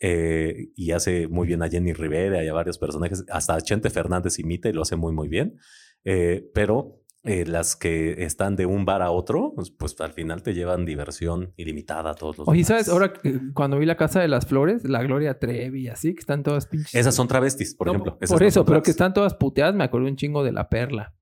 [0.01, 3.25] eh, y hace muy bien a Jenny Rivera y a varios personajes.
[3.31, 5.55] Hasta a Chente Fernández imita y lo hace muy, muy bien.
[6.05, 10.42] Eh, pero eh, las que están de un bar a otro, pues, pues, al final
[10.42, 12.64] te llevan diversión ilimitada a todos los Oye.
[12.64, 12.88] ¿sabes?
[12.90, 13.14] Ahora
[13.55, 16.94] cuando vi la Casa de las Flores, la Gloria Trevi, así, que están todas pinches.
[16.94, 18.18] Esas son travestis, por No, ejemplo.
[18.20, 20.68] Esas Por no eso, pero que están todas puteadas, me acuerdo un chingo de la
[20.68, 21.14] perla.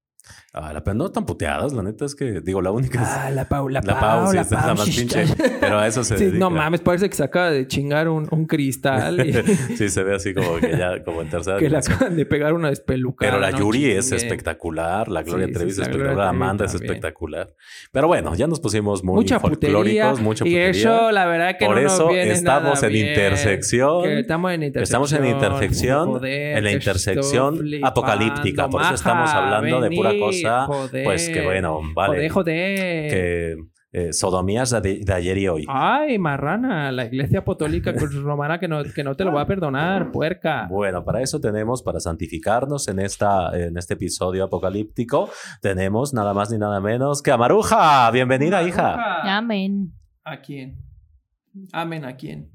[0.54, 3.48] Ah, la, no tan puteadas, la neta es que, digo, la única es Ah, la
[3.48, 5.24] Pau, la, la Pau, Pau, sí, la esa es la Pau, más pinche.
[5.60, 6.38] Pero a eso se Sí, dedica.
[6.40, 9.32] no mames, parece que se acaba de chingar un, un cristal y
[9.78, 11.96] sí, se ve así como que ya, como en tercera que dimensión.
[11.96, 13.30] acaban de pegar una despelucada.
[13.32, 14.24] Pero la no Yuri es chinguen.
[14.26, 17.54] espectacular, la Gloria Sí, Trevi es la espectacular, Trevi Amanda es espectacular.
[17.90, 19.72] Pero bueno, ya nos pusimos muy Mucha putería.
[19.78, 20.68] folclóricos, mucha y putería.
[20.68, 23.08] eso, la verdad que Por no nos eso viene estamos nada en bien.
[23.08, 24.02] intersección.
[24.02, 24.82] Que estamos en intersección.
[24.82, 28.68] Estamos en intersección, Joder, en la intersección apocalíptica.
[28.68, 31.04] Por eso estamos hablando de pura vení, cosa, joder.
[31.04, 32.14] Pues que bueno, vale.
[32.14, 33.10] Joder, joder.
[33.10, 33.56] Que
[33.94, 35.66] eh, sodomías de, de ayer y hoy.
[35.68, 40.10] Ay, marrana, la iglesia apostólica romana que no, que no te lo va a perdonar,
[40.10, 40.66] puerca.
[40.70, 45.28] Bueno, para eso tenemos, para santificarnos en, esta, en este episodio apocalíptico,
[45.60, 48.10] tenemos nada más ni nada menos que a Maruja.
[48.10, 49.36] Bienvenida, hija.
[49.36, 49.92] Amén.
[50.24, 50.78] ¿A quién?
[51.72, 52.50] Amén, ¿a quién?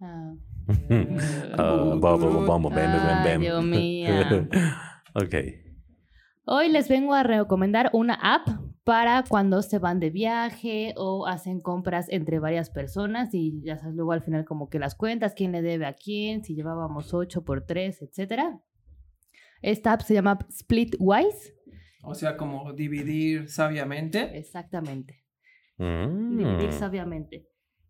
[0.00, 0.34] Ah,
[1.58, 3.40] Ah, vamos, vamos, ven, ven, Ay, ven.
[3.40, 4.08] Dios mío.
[5.14, 5.34] ok.
[6.48, 8.46] Hoy les vengo a recomendar una app
[8.84, 13.96] para cuando se van de viaje o hacen compras entre varias personas y ya sabes
[13.96, 17.44] luego al final como que las cuentas, quién le debe a quién, si llevábamos 8
[17.44, 18.60] por 3, etcétera.
[19.60, 21.56] Esta app se llama Splitwise.
[22.04, 24.38] O sea, como dividir sabiamente.
[24.38, 25.24] Exactamente.
[25.78, 26.38] Mm.
[26.38, 27.48] Dividir sabiamente.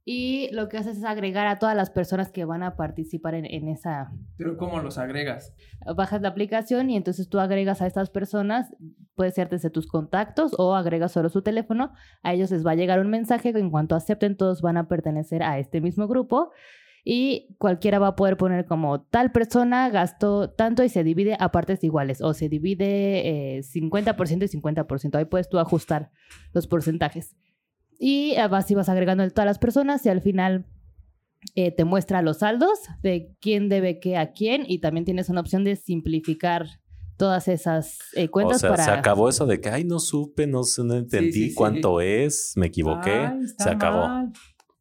[0.09, 3.45] Y lo que haces es agregar a todas las personas que van a participar en,
[3.45, 5.53] en esa Pero ¿cómo los agregas?
[5.97, 8.73] bajas la aplicación y entonces tú agregas a estas personas,
[9.17, 11.93] puede ser desde tus contactos o agregas solo su teléfono,
[12.23, 14.87] a ellos les va a llegar un mensaje que en cuanto acepten todos van a
[14.87, 16.53] pertenecer a este mismo grupo
[17.05, 21.51] y cualquiera va a poder poner como tal persona gastó tanto y se divide a
[21.51, 26.13] partes iguales o se divide eh, 50% y 50%, ahí puedes tú ajustar
[26.53, 27.35] los porcentajes.
[27.99, 30.67] Y eh, así vas agregando a todas las personas y al final
[31.55, 35.41] eh, te muestra los saldos de quién debe qué a quién y también tienes una
[35.41, 36.67] opción de simplificar
[37.17, 38.85] todas esas eh, O cuentas sea, para...
[38.85, 40.63] se acabó eso de que, ay, no supe, no,
[40.95, 41.55] entendí sí, sí.
[41.55, 44.09] cuánto es, me equivoqué, Ay, se acabó.
[44.09, 44.33] mal.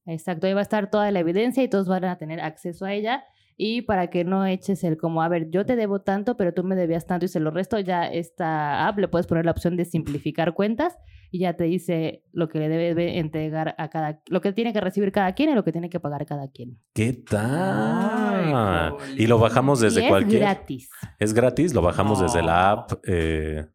[0.06, 2.93] Exacto, ahí va a estar toda la evidencia y todos van a tener acceso a
[2.93, 3.23] ella.
[3.58, 6.63] Y para que no eches el como, a ver, yo te debo tanto, pero tú
[6.63, 9.78] me debías tanto y se lo resto, ya esta app le puedes poner la opción
[9.78, 10.97] de simplificar cuentas
[11.32, 14.82] y ya te dice lo que le debe entregar a cada, lo que tiene que
[14.82, 16.80] recibir cada quien y lo que tiene que pagar cada quien.
[16.94, 18.54] ¿Qué tal?
[18.54, 20.42] Ay, y lo bajamos y desde es cualquier.
[20.42, 20.90] gratis.
[21.20, 23.66] Es gratis, lo bajamos desde la app, eh,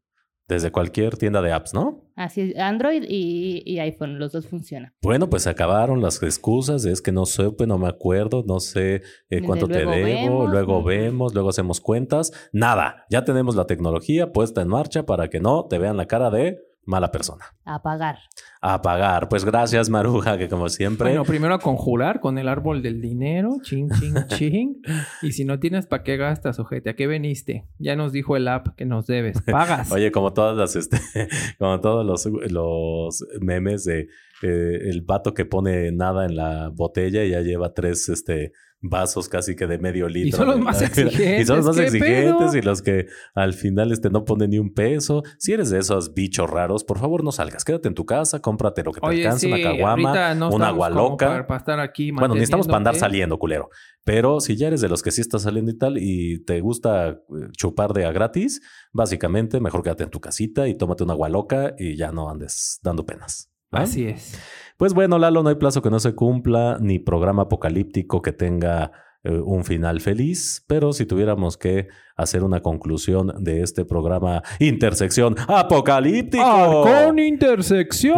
[0.48, 2.10] desde cualquier tienda de apps, ¿no?
[2.16, 4.92] Así es, Android y, y iPhone, los dos funcionan.
[5.00, 9.42] Bueno, pues acabaron las excusas, es que no supe, no me acuerdo, no sé eh,
[9.42, 12.32] cuánto te debo, vemos, luego vemos, luego hacemos cuentas.
[12.52, 16.30] Nada, ya tenemos la tecnología puesta en marcha para que no te vean la cara
[16.30, 16.58] de
[16.90, 17.44] mala persona.
[17.64, 18.18] A pagar.
[18.60, 19.28] A pagar.
[19.28, 21.08] Pues gracias, Maruja, que como siempre.
[21.08, 24.82] Bueno, primero a conjurar con el árbol del dinero, ching, ching, ching.
[25.22, 26.90] Y si no tienes, ¿para qué gastas, ojete?
[26.90, 27.66] ¿A qué veniste?
[27.78, 29.40] Ya nos dijo el app que nos debes.
[29.42, 29.90] Pagas.
[29.92, 30.98] Oye, como todas las, este,
[31.58, 34.08] como todos los, los memes de
[34.42, 39.28] eh, el vato que pone nada en la botella y ya lleva tres, este, vasos
[39.28, 40.20] casi que de medio litro.
[40.30, 41.40] Y son los más exigentes.
[41.40, 42.56] Y son los más ¿qué exigentes pedo?
[42.56, 45.22] y los que al final este, no ponen ni un peso.
[45.38, 47.64] Si eres de esos bichos raros, por favor no salgas.
[47.64, 50.68] Quédate en tu casa, cómprate lo que te Oye, alcance, sí, una caguama, no una
[50.68, 51.26] agua loca.
[51.26, 53.70] Para, para estar aquí Bueno, ni estamos para andar saliendo, culero.
[54.04, 57.08] Pero si ya eres de los que sí estás saliendo y tal y te gusta
[57.08, 57.16] eh,
[57.52, 58.62] chupar de a gratis,
[58.92, 62.80] básicamente mejor quédate en tu casita y tómate una agua loca y ya no andes
[62.82, 63.49] dando penas.
[63.70, 64.38] Así es.
[64.76, 68.92] Pues bueno, Lalo, no hay plazo que no se cumpla, ni programa apocalíptico que tenga
[69.24, 75.36] eh, un final feliz, pero si tuviéramos que hacer una conclusión de este programa Intersección
[75.48, 76.42] Apocalíptico.
[76.42, 78.16] Arcón intersección.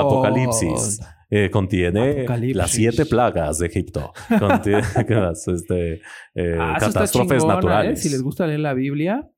[0.00, 1.00] Apocalipsis.
[1.30, 4.12] eh, contiene las siete plagas de Egipto.
[4.38, 5.46] Contiene ¿qué más?
[5.48, 6.00] Este,
[6.34, 8.02] eh, Ah, catástrofes naturales.
[8.02, 9.28] Si les gusta leer la Biblia,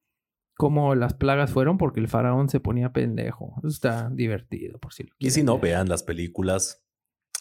[0.58, 3.54] cómo las plagas fueron porque el faraón se ponía pendejo.
[3.58, 6.84] Eso está divertido, por si lo Y quieren si no, vean las películas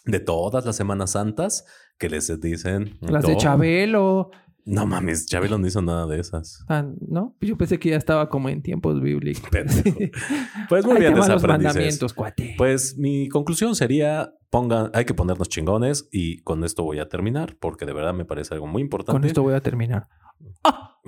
[0.06, 1.66] de todas las Semanas Santas
[1.98, 2.96] que les dicen.
[3.00, 3.36] Las de.
[3.36, 4.30] Chabelo.
[4.64, 6.64] No mames, Chabelo no hizo nada de esas.
[6.68, 7.34] Ah, ¿No?
[7.40, 9.50] Yo pensé que ya estaba como en tiempos bíblicos.
[10.68, 12.54] Pues muy bien, los mandamientos, cuate.
[12.56, 17.56] Pues mi conclusión sería, pongan, hay que ponernos chingones y con esto voy a terminar
[17.58, 19.18] porque de verdad me parece algo muy importante.
[19.18, 20.06] Con esto voy a terminar.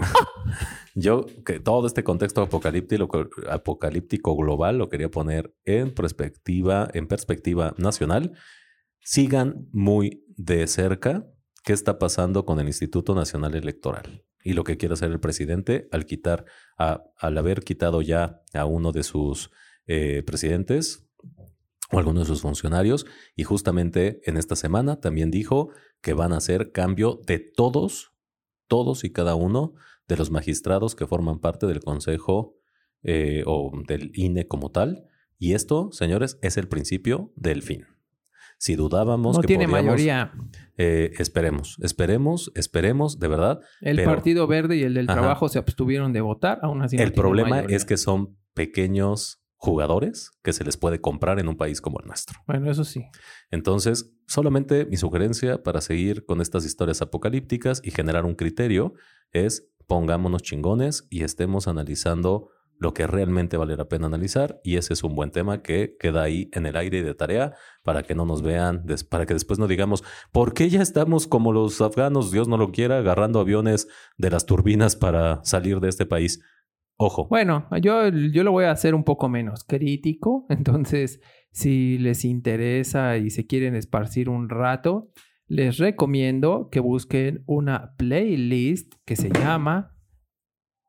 [0.94, 8.32] Yo que todo este contexto apocalíptico, global lo quería poner en perspectiva, en perspectiva nacional.
[9.00, 11.26] Sigan muy de cerca
[11.64, 15.88] qué está pasando con el Instituto Nacional Electoral y lo que quiere hacer el presidente
[15.92, 16.44] al quitar,
[16.76, 19.50] al haber quitado ya a uno de sus
[19.86, 21.06] eh, presidentes
[21.92, 26.38] o algunos de sus funcionarios y justamente en esta semana también dijo que van a
[26.38, 28.12] hacer cambio de todos,
[28.68, 29.74] todos y cada uno
[30.10, 32.54] de los magistrados que forman parte del Consejo
[33.02, 35.04] eh, o del INE como tal.
[35.38, 37.86] Y esto, señores, es el principio del fin.
[38.58, 40.32] Si dudábamos No que tiene podíamos, mayoría.
[40.76, 43.60] eh, esperemos, esperemos, esperemos, de verdad.
[43.80, 45.18] El pero- Partido Verde y el del Ajá.
[45.18, 47.74] Trabajo se abstuvieron de votar, aún así no el problema mayoría.
[47.76, 52.06] es que son pequeños jugadores que se les puede comprar en un país como el
[52.06, 52.38] nuestro.
[52.46, 53.04] Bueno, eso sí.
[53.50, 58.92] Entonces, solamente mi sugerencia para seguir con estas historias apocalípticas y generar un criterio
[59.32, 64.92] es pongámonos chingones y estemos analizando lo que realmente vale la pena analizar y ese
[64.92, 68.14] es un buen tema que queda ahí en el aire y de tarea para que
[68.14, 72.30] no nos vean, para que después no digamos, ¿por qué ya estamos como los afganos,
[72.30, 76.40] Dios no lo quiera, agarrando aviones de las turbinas para salir de este país?
[76.96, 80.46] Ojo, Bueno, yo, yo lo voy a hacer un poco menos crítico.
[80.50, 81.18] Entonces,
[81.50, 85.10] si les interesa y se quieren esparcir un rato,
[85.50, 89.96] les recomiendo que busquen una playlist que se llama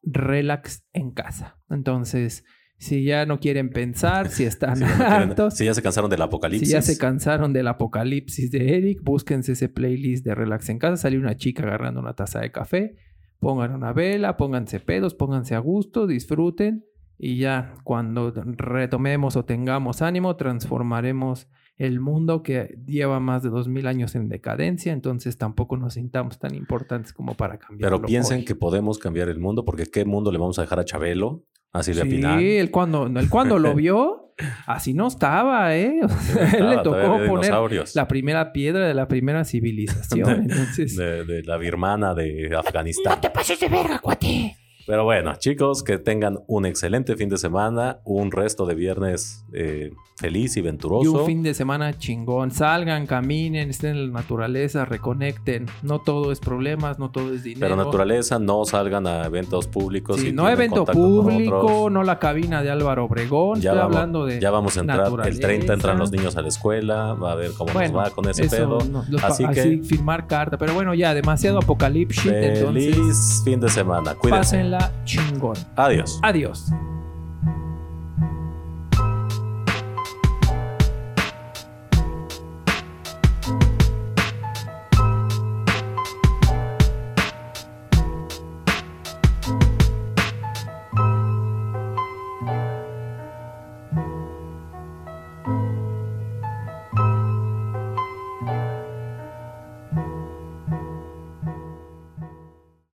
[0.04, 1.58] Relax en casa.
[1.70, 2.44] Entonces,
[2.78, 5.82] si ya no quieren pensar, si están si ya, no quieren- hartos, si ya se
[5.82, 6.68] cansaron del apocalipsis.
[6.70, 10.98] si ya se cansaron del apocalipsis de Eric, búsquense ese playlist de Relax en casa.
[10.98, 12.96] Salió una chica agarrando una taza de café.
[13.40, 16.86] Pongan una vela, pónganse pedos, pónganse a gusto, disfruten.
[17.18, 21.48] Y ya cuando retomemos o tengamos ánimo, transformaremos
[21.82, 24.94] el mundo que lleva más de dos mil años en decadencia.
[24.94, 27.98] Entonces tampoco nos sintamos tan importantes como para cambiarlo.
[27.98, 28.46] Pero piensen hoy.
[28.46, 31.44] que podemos cambiar el mundo, porque ¿qué mundo le vamos a dejar a Chabelo?
[31.74, 34.34] A Silvia Sí, él cuando, él cuando lo vio,
[34.68, 36.02] así no estaba, ¿eh?
[36.58, 37.54] Él le tocó de poner
[37.96, 40.30] la primera piedra de la primera civilización.
[40.50, 43.20] Entonces, de, de la birmana de Afganistán.
[43.34, 44.58] pases de verga, cuate.
[44.88, 49.92] Pero bueno, chicos, que tengan un excelente fin de semana, un resto de viernes eh,
[50.18, 51.12] feliz y Y venturoso.
[51.22, 52.52] un fin de semana chingón.
[52.52, 55.66] Salgan, caminen, estén en la naturaleza, reconecten.
[55.82, 57.68] No todo es problemas, no todo es dinero.
[57.68, 60.18] Pero naturaleza, no salgan a eventos públicos.
[60.20, 63.60] Sí, si no evento público, no la cabina de Álvaro Obregón.
[63.62, 64.40] Ya Estoy vamos, hablando de.
[64.40, 64.98] ya vamos a entrar.
[65.00, 65.42] El naturaleza.
[65.42, 67.14] 30 entran los niños a la escuela.
[67.14, 68.80] Va a ver cómo Bueno, nos va con ese eso, pedo.
[68.90, 70.58] no, los Así así, que- firmar carta.
[70.58, 72.22] Pero bueno, ya, demasiado apocalipsis.
[72.24, 72.60] Feliz
[72.98, 74.14] Entonces, fin de semana.
[74.16, 74.40] Cuídense.
[74.40, 74.71] pásenla
[75.06, 75.56] chingón.
[75.76, 76.20] Adiós.
[76.24, 76.72] Adiós.